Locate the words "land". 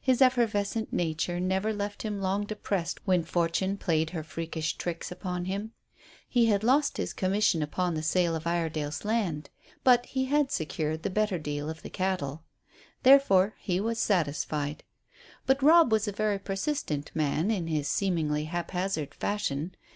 9.04-9.50